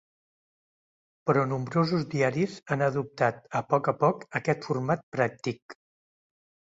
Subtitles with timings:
[1.29, 5.77] Però nombrosos diaris han adoptat a poc a poc aquest format pràctic.